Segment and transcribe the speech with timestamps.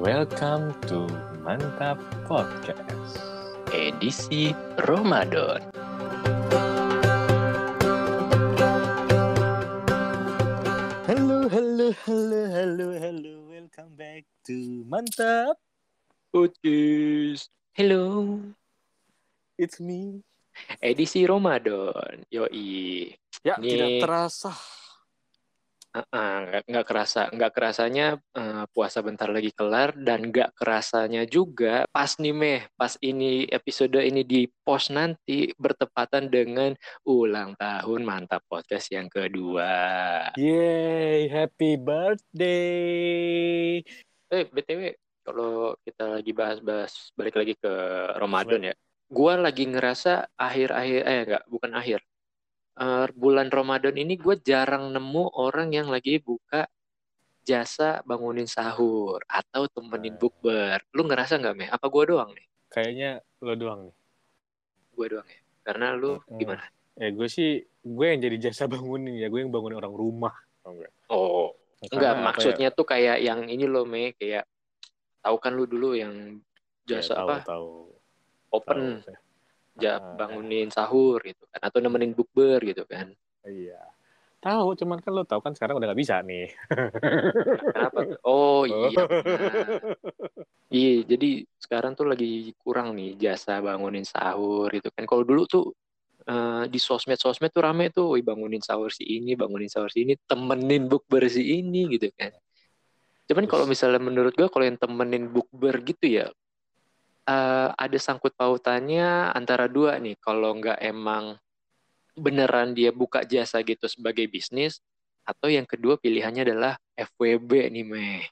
[0.00, 1.04] Welcome to
[1.44, 3.20] Mantap Podcast.
[3.70, 4.56] edisi
[4.88, 5.60] Ramadan.
[11.06, 13.34] Halo, halo, halo, halo, halo.
[13.46, 15.54] Welcome back to Mantap.
[16.34, 17.46] Podcast.
[17.76, 18.40] Hello.
[19.54, 20.26] It's me.
[20.82, 22.26] Edisi Ramadan.
[22.32, 23.14] Yoi.
[23.46, 24.50] Ya, Ini- tidak terasa.
[25.90, 32.14] Nggak nggak kerasa, nggak kerasanya eh, puasa bentar lagi kelar dan nggak kerasanya juga pas
[32.14, 38.86] nih meh, pas ini episode ini di post nanti bertepatan dengan ulang tahun mantap podcast
[38.94, 39.74] yang kedua.
[40.38, 43.82] Yay, happy birthday.
[44.30, 44.94] Eh, BTW,
[45.26, 47.72] kalau kita lagi bahas-bahas balik lagi ke
[48.14, 48.74] Ramadan ya.
[49.10, 51.98] Gua lagi ngerasa akhir-akhir eh enggak, bukan akhir.
[52.80, 56.64] Eh, bulan Ramadan ini gue jarang nemu orang yang lagi buka
[57.44, 60.18] jasa bangunin sahur atau temenin Eh.
[60.18, 60.80] bukber.
[60.96, 61.68] Lu ngerasa nggak, Meh?
[61.68, 62.46] Apa gua doang nih?
[62.72, 63.10] Kayaknya
[63.44, 63.94] lo doang nih.
[64.96, 65.40] Gua doang ya.
[65.60, 66.38] Karena lu Mm-mm.
[66.40, 66.64] gimana?
[66.96, 69.28] Eh, gue sih, gue yang jadi jasa bangunin ya.
[69.28, 70.32] Gue yang bangunin orang rumah.
[70.64, 70.92] Tau nggak?
[71.12, 71.52] Oh,
[71.84, 72.22] enggak, ya?
[72.24, 74.48] maksudnya tuh kayak yang ini loh, Meh, kayak
[75.20, 76.40] tahu kan lu dulu yang
[76.88, 77.36] Ya, jasa tahu, apa?
[77.44, 77.68] Tahu,
[78.56, 79.14] Open tahu.
[79.78, 83.12] Ja, Ah, bangunin sahur gitu kan atau nemenin bukber gitu kan.
[83.46, 83.80] Iya.
[84.40, 86.48] Tahu, cuman kan lo tahu kan sekarang udah nggak bisa nih.
[87.76, 89.04] kenapa oh iya
[90.72, 95.04] iya jadi sekarang tuh lagi kurang nih jasa bangunin sahur gitu kan.
[95.04, 95.64] Kalau dulu tuh
[96.24, 100.08] eh, di sosmed sosmed tuh rame tuh "Wih, bangunin sahur si ini bangunin sahur si
[100.08, 102.32] ini temenin bukber si ini gitu kan.
[103.28, 106.26] Cuman kalau misalnya menurut gua kalau yang temenin bukber gitu ya
[107.30, 111.38] eh, ada sangkut pautannya antara dua nih kalau nggak emang
[112.18, 114.82] beneran dia buka jasa gitu sebagai bisnis
[115.22, 118.22] atau yang kedua pilihannya adalah FWB nih meh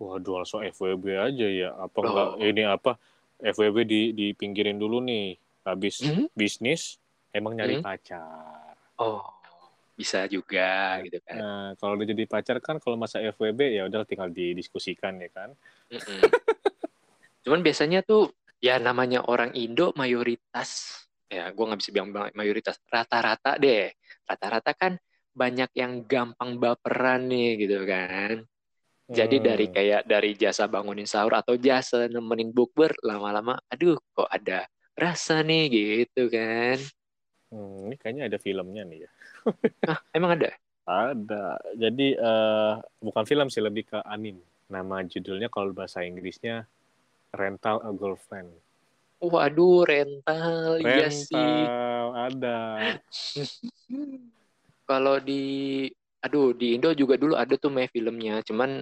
[0.00, 1.76] Waduh, langsung FWB aja ya.
[1.76, 2.08] Apa Oh.
[2.08, 2.96] enggak ini apa?
[3.36, 5.36] FWB di dipinggirin dulu nih.
[5.60, 6.24] Habis Hmm?
[6.32, 6.96] bisnis
[7.36, 7.84] emang nyari Hmm?
[7.84, 8.72] pacar.
[8.96, 9.20] oh
[9.92, 14.08] bisa juga gitu kan Nah, kalau udah jadi pacar kan kalau masa FWB ya udah
[14.08, 15.52] tinggal didiskusikan ya kan.
[15.92, 16.20] Mm-mm.
[17.44, 23.56] Cuman biasanya tuh ya namanya orang Indo mayoritas ya gua nggak bisa bilang mayoritas rata-rata
[23.56, 23.88] deh
[24.28, 24.92] rata-rata kan
[25.32, 28.44] banyak yang gampang baperan nih gitu kan
[29.10, 29.46] Jadi Hmm.
[29.50, 35.42] dari kayak dari jasa bangunin sahur atau jasa nemenin bukber lama-lama aduh kok ada rasa
[35.42, 36.78] nih gitu kan.
[37.50, 39.10] Hmm, ini kayaknya ada filmnya nih ya.
[39.90, 40.50] Ah, emang ada?
[40.86, 41.58] Ada.
[41.78, 44.42] Jadi eh bukan film sih lebih ke anime.
[44.70, 46.66] Nama judulnya kalau bahasa Inggrisnya
[47.34, 48.50] Rental a Girlfriend.
[49.20, 51.36] Waduh, rental iya sih.
[51.36, 52.58] Rental ada.
[54.88, 55.42] Kalau di
[56.20, 58.80] aduh di Indo juga dulu ada tuh Mei filmnya, cuman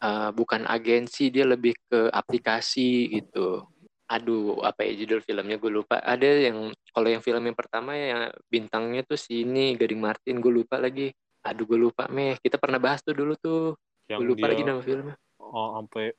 [0.00, 3.66] eh, bukan agensi dia lebih ke aplikasi gitu.
[4.08, 5.98] Aduh, apa ya judul filmnya gue lupa.
[5.98, 10.52] Ada yang kalau yang film yang pertama ya bintangnya tuh si ini Gading Martin, gue
[10.52, 11.10] lupa lagi.
[11.44, 12.36] Aduh, gue lupa Meh.
[12.40, 13.74] Kita pernah bahas tuh dulu tuh.
[14.08, 15.16] Yang Gue lupa dia lagi nama filmnya.
[15.40, 16.12] oh sampai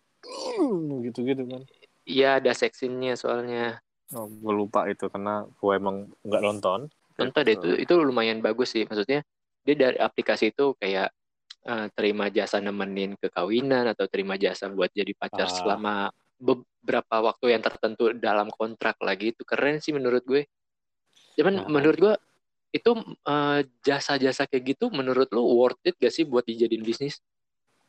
[1.05, 1.61] gitu-gitu kan.
[2.05, 3.81] Iya, ada seksinya soalnya.
[4.13, 6.79] Oh, gue lupa itu karena gue emang nggak nonton.
[7.17, 8.85] Nonton deh itu itu lumayan bagus sih.
[8.85, 9.25] Maksudnya
[9.65, 11.09] dia dari aplikasi itu kayak
[11.65, 15.55] eh, terima jasa nemenin ke kawinan atau terima jasa buat jadi pacar Ah.
[15.57, 15.93] selama
[16.37, 20.45] beberapa waktu yang tertentu dalam kontrak lagi itu keren sih menurut gue.
[21.33, 21.67] Cuman Nah.
[21.67, 22.13] menurut gue
[22.69, 22.91] itu
[23.25, 27.17] eh, jasa-jasa kayak gitu menurut lu worth it gak sih buat dijadiin bisnis?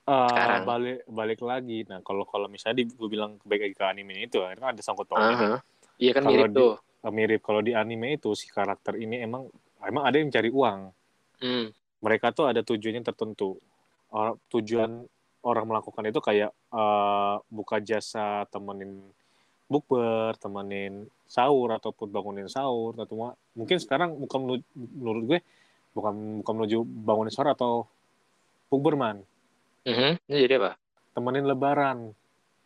[0.07, 0.63] Sekarang.
[0.63, 1.79] balik balik lagi.
[1.91, 5.11] Nah kalau kalau misalnya di, gue bilang baik lagi ke anime itu kan ada sangkut
[5.11, 5.35] pautnya.
[5.35, 5.53] Aha.
[5.99, 6.75] Iya kan Kalau mirip di- tuh.
[7.07, 9.51] Mirip kalau di anime itu si karakter ini emang
[9.83, 10.79] emang ada yang mencari uang.
[11.43, 11.67] Hmm.
[12.03, 13.59] Mereka tuh ada tujuannya tertentu.
[14.11, 15.03] Orang tujuan
[15.43, 19.03] orang melakukan itu kayak eh, buka jasa temenin
[19.67, 25.39] bukber, temenin sahur ataupun bangunin sahur atau mungkin sekarang bukan menu- menurut gue
[25.91, 26.15] bukan
[26.47, 27.73] bukan menuju bangunin sahur atau
[28.71, 28.95] bukber
[29.87, 30.19] Mhm.
[30.27, 30.73] Ini jadi apa?
[31.17, 32.13] temenin lebaran.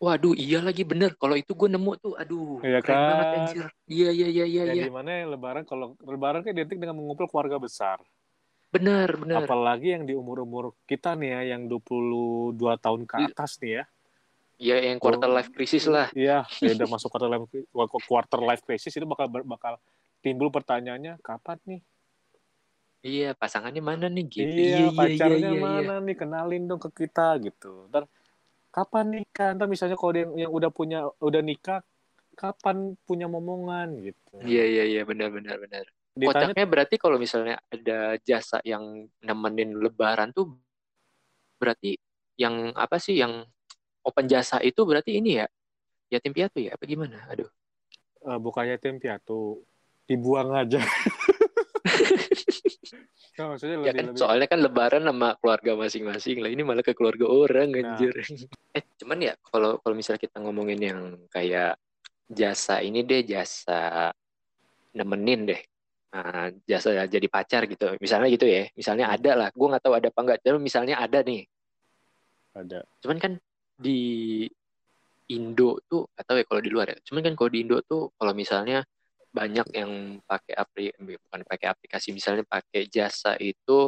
[0.01, 1.15] Waduh, iya lagi bener.
[1.15, 3.37] Kalau itu gue nemu tuh, aduh, Iya keren banget kan?
[3.39, 3.65] anjir.
[3.87, 4.83] Iya, iya, iya, iya, Ya, iya.
[4.89, 8.01] di mana lebaran kalau lebaran kan identik dengan mengumpul keluarga besar.
[8.73, 9.45] Bener, bener.
[9.45, 13.83] Apalagi yang di umur-umur kita nih ya yang 22 tahun ke atas nih ya.
[14.61, 16.09] Iya, yang quarter life crisis lah.
[16.17, 17.45] Iya, ya udah masuk quarter life
[18.09, 19.77] quarter life crisis itu bakal bakal
[20.25, 21.81] timbul pertanyaannya kapan nih?
[23.01, 24.45] Iya, pasangannya mana nih gitu.
[24.45, 25.61] iya, pacarnya iya, iya.
[25.61, 26.15] mana nih?
[26.21, 27.89] Kenalin dong ke kita gitu.
[27.89, 28.05] Ntar
[28.69, 29.57] kapan nikah?
[29.57, 31.81] Ntar misalnya kalau yang, yang udah punya udah nikah
[32.37, 34.37] kapan punya momongan gitu.
[34.45, 35.85] Iya, iya, iya, benar, benar, benar.
[36.13, 40.53] Ditanya Kocaknya berarti kalau misalnya ada jasa yang nemenin lebaran tuh
[41.57, 41.97] berarti
[42.37, 43.45] yang apa sih yang
[44.05, 45.45] open jasa itu berarti ini ya
[46.13, 47.17] yatim piatu ya apa gimana?
[47.33, 47.49] Aduh.
[48.21, 49.65] Uh, bukan yatim piatu,
[50.05, 50.77] dibuang aja.
[53.39, 54.19] nah, maksudnya ya kan, lebih...
[54.19, 56.37] soalnya kan lebaran sama keluarga masing-masing.
[56.43, 57.95] Lah ini malah ke keluarga orang nah.
[57.95, 58.13] anjir.
[58.77, 60.99] eh cuman ya kalau kalau misalnya kita ngomongin yang
[61.31, 61.79] kayak
[62.31, 64.11] jasa ini deh jasa
[64.95, 65.61] nemenin deh.
[66.11, 67.95] Nah, jasa jadi pacar gitu.
[68.03, 68.67] Misalnya gitu ya.
[68.75, 69.15] Misalnya hmm.
[69.15, 69.49] ada lah.
[69.55, 71.47] Gue nggak tahu ada apa enggak tapi misalnya ada nih.
[72.51, 72.79] Ada.
[72.99, 73.33] Cuman kan
[73.79, 74.01] di
[75.31, 76.97] Indo tuh atau ya kalau di luar ya.
[77.07, 78.83] Cuman kan kalau di Indo tuh kalau misalnya
[79.31, 83.87] banyak yang pakai aplikasi bukan pakai aplikasi misalnya pakai jasa itu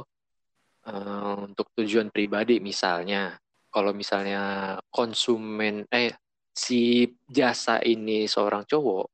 [0.87, 3.35] uh, untuk tujuan pribadi misalnya.
[3.73, 6.13] Kalau misalnya konsumen eh
[6.53, 9.07] si jasa ini seorang cowok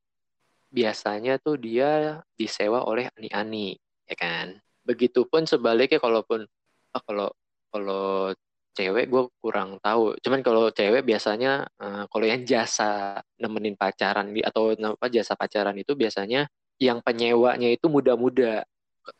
[0.70, 3.74] biasanya tuh dia disewa oleh ani-ani
[4.06, 4.54] ya kan?
[4.86, 6.46] Begitupun sebaliknya kalaupun
[6.94, 7.30] oh, kalau
[7.74, 8.34] kalau
[8.80, 14.72] cewek gue kurang tahu cuman kalau cewek biasanya uh, kalau yang jasa nemenin pacaran atau
[14.72, 16.48] apa jasa pacaran itu biasanya
[16.80, 18.64] yang penyewanya itu muda-muda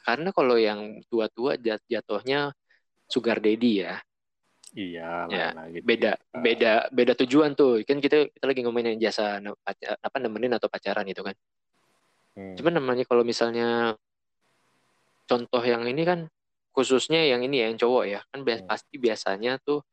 [0.08, 2.56] karena kalau yang tua-tua jat jatuhnya
[3.12, 4.00] sugar daddy ya
[4.70, 5.82] Iya, ya, gitu.
[5.82, 7.82] beda beda beda tujuan tuh.
[7.90, 9.42] Kan kita kita lagi ngomongin jasa
[9.98, 11.34] apa nemenin atau pacaran itu kan.
[12.38, 12.54] Hmm.
[12.54, 13.98] Cuman namanya kalau misalnya
[15.26, 16.30] contoh yang ini kan
[16.80, 18.64] khususnya yang ini ya yang cowok ya kan hmm.
[18.64, 19.84] pasti biasanya tuh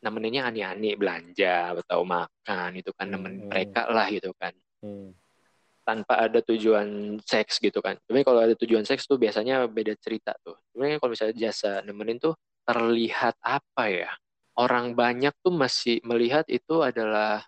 [0.00, 3.50] nemeninnya ani-ani belanja atau makan itu kan nemenin hmm.
[3.50, 4.54] mereka lah gitu kan.
[4.80, 5.12] Hmm.
[5.82, 7.98] Tanpa ada tujuan seks gitu kan.
[8.06, 10.56] Tapi kalau ada tujuan seks tuh biasanya beda cerita tuh.
[10.72, 14.10] Cuman kalau misalnya jasa nemenin tuh terlihat apa ya?
[14.54, 17.42] Orang banyak tuh masih melihat itu adalah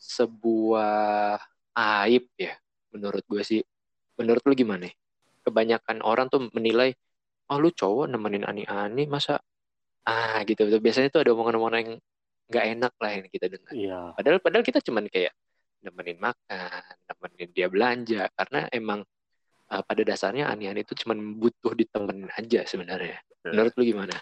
[0.00, 1.36] sebuah
[1.76, 2.56] aib ya
[2.96, 3.60] menurut gue sih.
[4.18, 4.90] Menurut lu gimana?
[5.46, 6.92] Kebanyakan orang tuh menilai,
[7.50, 9.42] oh lu cowok nemenin ani-ani masa
[10.06, 10.64] ah gitu.
[10.78, 11.92] Biasanya tuh ada omongan-omongan yang
[12.50, 13.72] nggak enak lah yang kita dengar.
[13.74, 14.00] Iya.
[14.14, 15.34] Padahal padahal kita cuman kayak
[15.80, 19.00] nemenin makan, nemenin dia belanja karena emang
[19.70, 23.16] uh, pada dasarnya ani-ani itu cuma butuh ditemenin aja sebenarnya.
[23.46, 24.12] Menurut lu gimana?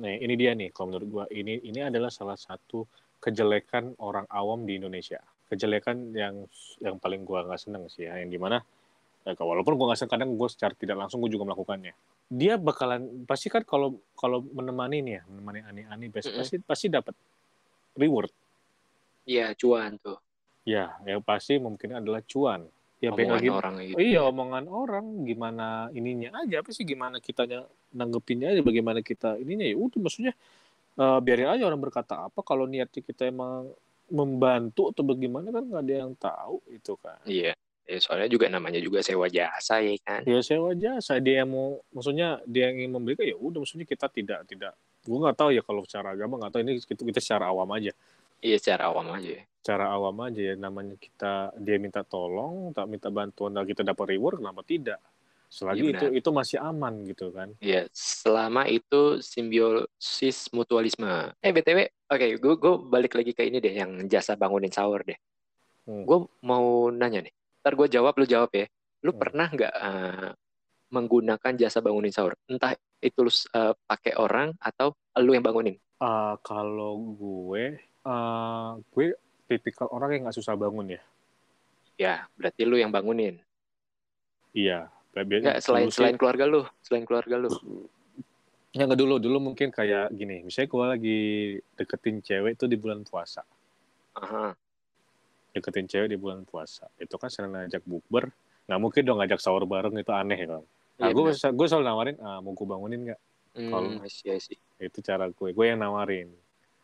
[0.00, 2.88] Nah, ini dia nih kalau menurut gua ini ini adalah salah satu
[3.20, 5.20] kejelekan orang awam di Indonesia.
[5.52, 6.48] Kejelekan yang
[6.80, 8.64] yang paling gua nggak seneng sih ya, yang di mana
[9.28, 11.92] ya, walaupun gua nggak seneng kadang gua secara tidak langsung gua juga melakukannya.
[12.32, 16.36] Dia bakalan pasti kan kalau kalau menemani nih ya, menemani ani-ani mm -hmm.
[16.40, 17.12] pasti pasti dapat
[17.92, 18.32] reward.
[19.28, 20.16] Iya, cuan tuh.
[20.64, 22.64] Ya, yang pasti mungkin adalah cuan
[23.02, 23.96] ya omongan beda orang gitu.
[23.98, 24.20] Iya, ya.
[24.30, 29.74] omongan orang gimana ininya aja apa sih gimana kitanya nanggepinnya aja bagaimana kita ininya ya
[29.74, 30.32] udah maksudnya
[31.02, 33.74] uh, biarin aja orang berkata apa kalau niatnya kita emang
[34.06, 37.18] membantu atau bagaimana kan nggak ada yang tahu itu kan.
[37.26, 37.58] Iya.
[37.82, 40.22] Ya, soalnya juga namanya juga sewa jasa ya kan.
[40.22, 41.18] Ya sewa jasa.
[41.18, 45.18] Dia yang mau maksudnya dia yang ingin memberikan ya udah maksudnya kita tidak tidak gue
[45.18, 46.60] nggak tahu ya kalau secara agama nggak tahu.
[46.62, 47.92] Ini kita, kita secara awam aja.
[48.42, 53.08] Iya secara awam aja cara awam aja ya namanya kita dia minta tolong tak minta
[53.14, 54.98] bantuan dan kita dapat reward kenapa tidak?
[55.52, 57.54] Selagi ya, itu itu masih aman gitu kan.
[57.62, 61.30] Iya selama itu simbiosis mutualisme.
[61.38, 65.06] Eh btw oke okay, gue gue balik lagi ke ini deh yang jasa bangunin sahur
[65.06, 65.16] deh.
[65.82, 66.06] Hmm.
[66.06, 68.66] gue mau nanya nih ntar gue jawab lu jawab ya
[69.06, 69.20] lu hmm.
[69.22, 70.30] pernah nggak uh,
[70.92, 74.92] menggunakan jasa bangunin sahur entah itu lu uh, pakai orang atau
[75.22, 79.14] lu yang bangunin uh, kalau gue uh, gue
[79.52, 81.02] tipikal orang yang nggak susah bangun ya.
[82.00, 83.36] Ya, berarti lu yang bangunin.
[84.56, 84.88] Iya.
[85.12, 87.52] Nggak, selain selain keluarga lu, selain keluarga lu.
[88.72, 90.40] Ya nggak dulu, dulu mungkin kayak gini.
[90.40, 91.20] Misalnya gue lagi
[91.76, 93.44] deketin cewek itu di bulan puasa.
[94.16, 94.56] Aha.
[95.52, 96.88] Deketin cewek di bulan puasa.
[96.96, 98.32] Itu kan sering ngajak bukber.
[98.66, 100.64] Nggak mungkin dong ngajak sahur bareng itu aneh ya kan.
[101.00, 103.20] Nah, iya, gue gue selalu nawarin, ah, mau gue bangunin nggak?
[103.52, 103.88] Hmm, Kalau
[104.80, 106.28] itu cara gue, gue yang nawarin.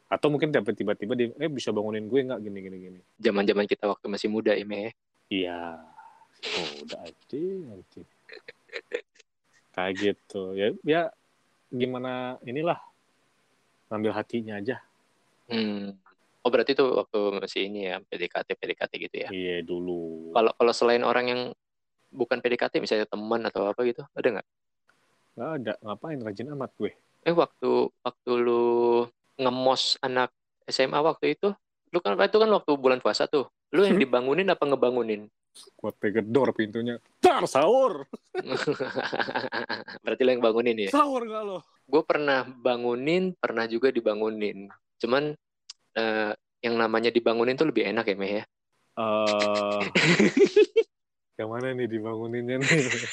[0.08, 2.40] Atau mungkin tiba-tiba dia eh bisa bangunin gue nggak?
[2.40, 3.00] Gini gini gini.
[3.20, 4.90] Zaman zaman kita waktu masih muda ini ya.
[5.28, 5.60] Iya.
[6.38, 8.00] Oh, udah aja nanti
[9.78, 10.42] kayak gitu.
[10.58, 11.02] Ya ya
[11.70, 12.82] gimana inilah.
[13.88, 14.82] Ngambil hatinya aja.
[15.46, 15.94] Hmm.
[16.44, 19.28] Oh berarti tuh waktu masih ini ya PDKT PDKT gitu ya?
[19.30, 20.32] Iya dulu.
[20.34, 21.40] Kalau kalau selain orang yang
[22.08, 24.46] bukan PDKT misalnya teman atau apa gitu ada nggak?
[25.36, 25.72] Nggak ada.
[25.84, 26.92] Ngapain rajin amat gue.
[27.26, 27.70] Eh waktu
[28.02, 29.06] waktu lu
[29.38, 30.30] ngemos anak
[30.68, 31.54] SMA waktu itu
[31.88, 33.48] lu kan itu kan waktu bulan puasa tuh.
[33.72, 34.04] Lu yang hmm?
[34.08, 35.28] dibangunin apa ngebangunin?
[35.74, 37.02] Kuat pegedor pintunya.
[37.18, 38.06] Tar sahur!
[40.06, 40.90] Berarti lo yang bangunin ya?
[40.94, 44.68] Sahur gak lo gue pernah bangunin pernah juga dibangunin.
[45.00, 45.32] Cuman
[45.96, 48.44] uh, yang namanya dibangunin tuh lebih enak ya meh ya
[48.98, 49.80] uh,
[51.38, 52.68] yang mana nih dibanguninnya nih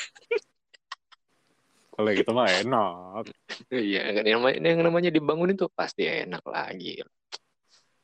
[1.95, 3.31] kalau gitu mah enak.
[3.71, 6.99] Iya, yang namanya, yang namanya dibangun itu pasti enak lagi.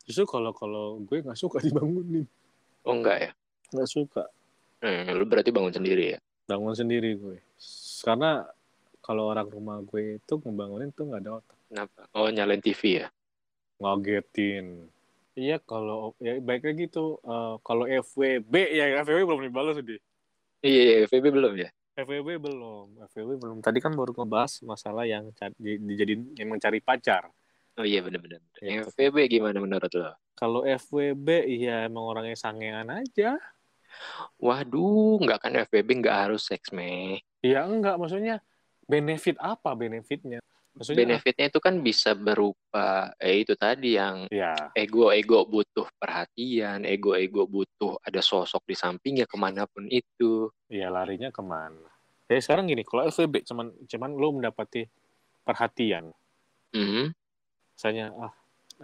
[0.08, 2.24] Justru kalau kalau gue nggak suka dibangunin,
[2.88, 3.32] Oh enggak ya?
[3.76, 4.24] nggak suka
[4.80, 6.20] Hmm, lu berarti bangun sendiri ya?
[6.48, 7.38] bangun sendiri gue.
[8.02, 8.48] Karena
[9.04, 12.02] kalau orang rumah gue itu ngebangunin tuh nggak ada otak, Kenapa?
[12.16, 13.08] Oh nyalain TV ya?
[13.82, 14.88] Ngagetin.
[15.34, 17.18] Iya kalau ya baiknya gitu.
[17.26, 19.98] Eh, kalau FWB ya FWB belum dibalas di.
[20.62, 21.70] Iya, iya, FVB belum ya?
[21.98, 23.58] FWB belum, FWB belum.
[23.66, 27.34] Tadi kan baru ngebahas masalah yang dijadiin yang mencari pacar.
[27.80, 28.40] Oh iya benar-benar.
[28.62, 28.86] Iya.
[28.86, 30.14] Yang FVB gimana menurut lo?
[30.38, 33.42] Kalau FWB iya emang orangnya sangean aja.
[34.40, 37.20] Waduh, nggak kan FVB nggak harus seks meh.
[37.42, 38.40] Ya enggak, maksudnya
[38.92, 40.44] benefit apa benefitnya?
[40.72, 47.44] Maksudnya Benefitnya itu kan bisa berupa eh itu tadi yang ya ego-ego butuh perhatian, ego-ego
[47.44, 50.48] butuh ada sosok di sampingnya ke mana pun itu.
[50.72, 51.92] ya larinya ke mana?
[52.32, 54.88] Ya sekarang gini, kalau FWB cuman cuman lo mendapati
[55.44, 56.16] perhatian.
[56.72, 57.12] Mhm.
[57.76, 58.32] Misalnya ah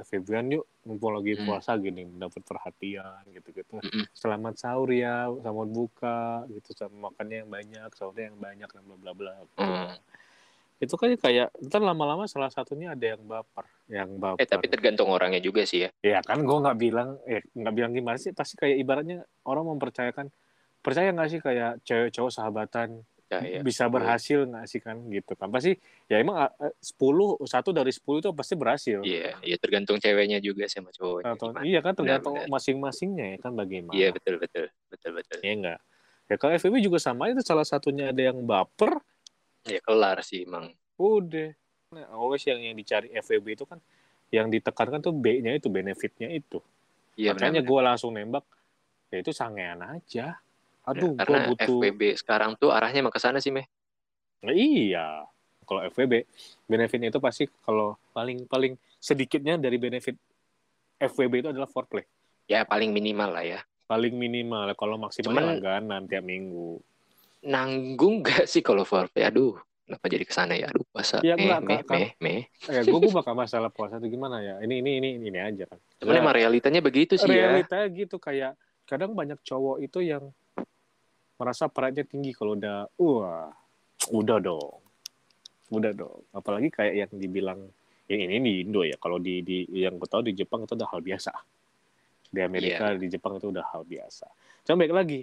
[0.01, 1.45] FWB-an yuk mumpung lagi Hmm.
[1.49, 3.81] puasa gini mendapat perhatian gitu-gitu.
[3.81, 4.05] Mm-mm.
[4.13, 8.97] Selamat sahur ya, selamat buka gitu, sama makannya yang banyak, sahurnya yang banyak dan bla
[8.97, 9.33] bla bla.
[9.41, 9.57] gitu.
[9.61, 9.93] Hmm.
[10.77, 14.37] Itu kan kayak ntar lama-lama salah satunya ada yang baper, yang baper.
[14.37, 15.89] Eh tapi tergantung orangnya juga sih ya.
[16.05, 20.29] Ya kan gue nggak bilang, eh nggak bilang gimana sih, pasti kayak ibaratnya orang mempercayakan,
[20.85, 23.59] percaya nggak sih kayak cewek cowok sahabatan Ya, ya.
[23.59, 25.03] bisa berhasil nggak sih kan?
[25.11, 25.51] Gitu kan.
[25.51, 25.75] Pasti
[26.07, 29.03] ya emang eh, 10 satu dari 10 itu pasti berhasil.
[29.03, 31.35] Iya, iya tergantung ceweknya juga sama cowoknya.
[31.35, 31.67] Atau- gimana.
[31.67, 33.95] iya kan tergantung masing-masingnya ya kan bagaimana.
[33.99, 35.39] Iya betul betul betul betul.
[35.43, 35.79] ya enggak
[36.27, 38.99] ya kalau FVB juga sama itu salah satunya ada yang baper.
[39.67, 40.71] Ya kelar sih emang.
[40.95, 41.51] udah.
[41.87, 43.79] Nah, always yang yang dicari FVB itu kan
[44.27, 46.59] yang ditekankan tuh B-nya itu benefitnya itu.
[47.15, 48.43] Iya makanya gue langsung nembak
[49.07, 50.35] ya itu sangean aja
[50.87, 53.67] aduh gue Karena butuh FWB sekarang tuh arahnya emang ke sana sih meh.
[54.41, 55.27] Nah, iya.
[55.67, 56.23] Kalau FWB,
[56.63, 60.15] benefitnya itu pasti kalau paling paling sedikitnya dari benefit
[60.95, 62.07] FWB itu adalah foreplay.
[62.47, 63.59] Ya paling minimal lah ya.
[63.83, 64.71] Paling minimal.
[64.73, 66.79] Kalau maksimal Cuman- langganan tiap minggu.
[67.43, 69.27] Nanggung gak sih kalau foreplay?
[69.27, 70.71] Aduh, kenapa jadi ke sana ya?
[70.71, 71.19] Aduh puasa.
[71.21, 72.41] Ya, meh, meh, meh, meh.
[72.65, 74.55] Eh, gue gue bakal masalah puasa itu gimana ya?
[74.63, 75.77] Ini ini ini ini aja kan.
[75.99, 77.51] Cuman Ya, emang realitanya begitu sih ya.
[77.51, 78.55] realitanya gitu kayak
[78.87, 80.31] kadang banyak cowok itu yang
[81.37, 83.49] merasa pride-nya tinggi kalau udah wah
[84.09, 84.77] udah dong.
[85.69, 86.25] Udah dong.
[86.31, 87.59] Apalagi kayak yang dibilang
[88.07, 90.89] yang ini di Indo ya kalau di di yang gue tahu di Jepang itu udah
[90.89, 91.31] hal biasa.
[92.27, 92.99] Di Amerika Iya.
[92.99, 94.27] di Jepang itu udah hal biasa.
[94.63, 95.21] Coba baik lagi.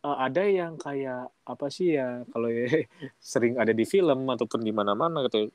[0.00, 2.68] Eh, ada yang kayak apa sih ya kalau ya,
[3.18, 5.48] sering ada di film ataupun di mana-mana gitu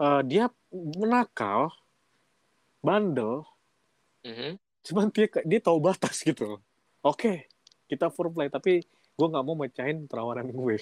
[0.00, 1.68] Eh, dia menakal
[2.80, 3.44] bandel
[4.24, 4.56] Mhm.
[4.80, 6.56] cuman dia dia tahu batas gitu.
[7.00, 7.48] Oke
[7.84, 8.80] kita foreplay tapi
[9.20, 10.80] gue nggak mau mecahin perawanan gue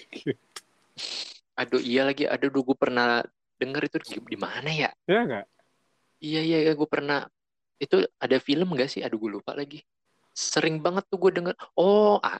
[1.58, 2.22] Aduh iya lagi.
[2.30, 3.18] Aduh, gue pernah
[3.58, 4.90] denger itu di, di mana ya?
[5.10, 5.46] ya nggak
[6.22, 7.26] Iya iya gue pernah.
[7.78, 9.02] Itu ada film gak sih?
[9.02, 9.82] Aduh gue lupa lagi.
[10.30, 11.54] Sering banget tuh gue denger.
[11.74, 12.38] Oh, ah,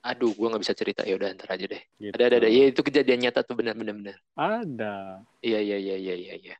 [0.00, 1.04] aduh gue nggak bisa cerita.
[1.04, 1.82] Ya udah ntar aja deh.
[2.00, 2.16] gitu.
[2.16, 2.48] Ada ada ada.
[2.48, 4.16] Iya itu kejadian nyata tuh benar benar benar.
[4.36, 6.34] ada Iya iya iya iya iya.
[6.40, 6.56] iya.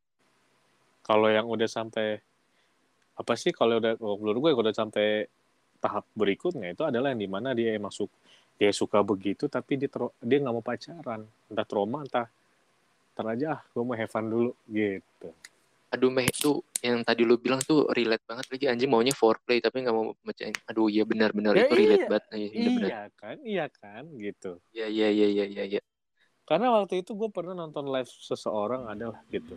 [1.04, 2.16] kalau yang udah sampai
[3.14, 5.28] apa sih kalau udah kalau menurut gue udah sampai
[5.84, 8.08] tahap berikutnya itu adalah yang di mana dia masuk
[8.54, 12.26] dia suka begitu tapi dia tro- dia nggak mau pacaran entah trauma entah
[13.14, 15.30] ntar aja ah gue mau have fun dulu gitu
[15.94, 19.78] Aduh meh itu yang tadi lu bilang tuh relate banget lagi anjing maunya foreplay tapi
[19.78, 20.50] nggak mau mecahin.
[20.66, 22.10] Aduh iya benar benar Ya itu relate iya.
[22.10, 22.24] banget.
[22.34, 22.88] Iya, iya, benar.
[22.90, 25.64] iya kan iya kan gitu Iya iya iya iya iya.
[25.78, 25.82] iya.
[26.50, 29.54] karena waktu itu gue pernah nonton live seseorang adalah gitu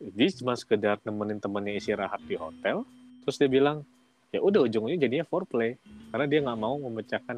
[0.00, 2.86] dia cuma sekedar nemenin temennya istirahat di hotel
[3.26, 3.82] terus dia bilang
[4.30, 5.74] ya udah ujung-ujungnya jadinya foreplay
[6.10, 7.36] karena dia nggak mau memecahkan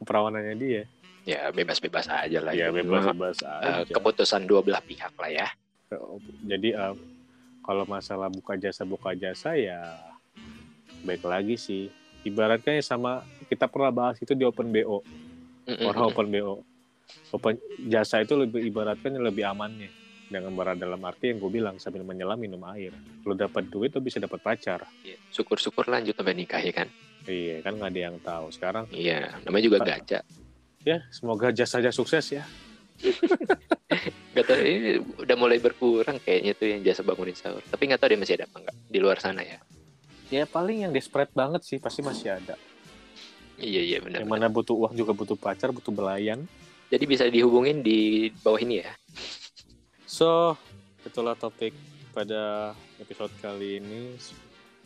[0.00, 0.84] keperawanannya dia
[1.22, 2.50] Ya bebas-bebas aja lah.
[2.50, 2.82] ya itu.
[2.82, 5.48] bebas-bebas Eh, aja keputusan dua belah pihak lah ya.
[6.42, 6.94] jadi eh,
[7.62, 9.78] kalau masalah buka jasa buka jasa ya
[11.04, 11.86] baik lagi sih
[12.22, 15.02] ibaratnya sama kita pernah bahas itu di open bo
[15.68, 15.84] Mm-mm.
[15.84, 16.64] orang open bo
[17.30, 17.54] open
[17.86, 19.90] jasa itu lebih ibaratkan lebih amannya
[20.32, 22.90] dengan berada dalam arti yang gue bilang sambil menyelam minum air
[23.22, 25.20] lo dapat duit lo bisa dapat pacar Iya.
[25.30, 26.88] Syukur-syukur lanjut sampai nikah ya kan.
[27.22, 30.24] iya kan nggak ada yang tahu sekarang Iya, namanya juga gacha.
[30.80, 32.42] ya semoga jasanya sukses ya
[34.32, 37.60] Gak tau, ini udah mulai berkurang kayaknya tuh yang jasa bangunin sahur.
[37.62, 39.60] Tapi nggak tahu dia masih ada apa nggak di luar sana ya.
[40.26, 42.56] ya paling yang desperate banget sih pasti masih ada
[43.54, 44.24] Iya iya benar.
[44.24, 46.48] yang mana butuh uang juga butuh pacar butuh belayan
[46.88, 47.98] Jadi bisa dihubungin di
[48.38, 48.92] bawah ini ya.
[50.12, 50.60] So,
[51.08, 51.72] itulah topik
[52.12, 54.12] pada episode kali ini.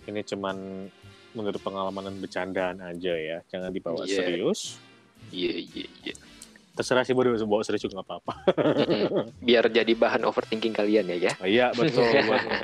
[0.06, 0.86] Ini cuman
[1.34, 4.22] menurut pengalaman dan bercandaan aja ya, jangan dibawa Iya.
[4.22, 4.78] serius.
[5.34, 6.14] Iya iya iya.
[6.76, 8.32] terserah sih bodoh bawa serius juga nggak apa-apa
[9.48, 12.04] biar jadi bahan overthinking kalian ya ya oh, iya betul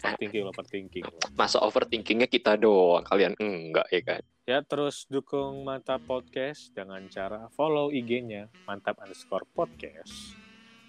[0.04, 6.76] overthinking overthinking masa overthinkingnya kita doang kalian enggak ya kan ya terus dukung mantap podcast
[6.76, 10.36] dengan cara follow IG-nya mantap underscore podcast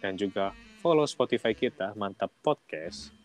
[0.03, 0.51] dan juga
[0.83, 3.15] follow Spotify kita mantap podcast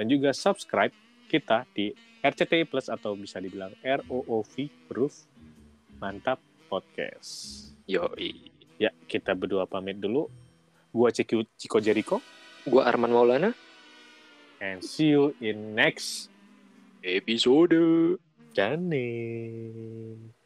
[0.00, 0.96] dan juga subscribe
[1.28, 1.92] kita di
[2.24, 5.28] RCTI Plus atau bisa dibilang ROOV Proof
[6.00, 6.40] Mantap
[6.72, 7.68] Podcast.
[7.84, 8.48] Yoi.
[8.80, 10.32] Ya, kita berdua pamit dulu.
[10.88, 12.24] Gua Ciko, Ciko Jericho.
[12.64, 13.52] Gua Arman Maulana.
[14.62, 16.32] And see you in next
[17.04, 17.76] episode.
[18.56, 20.41] Janin.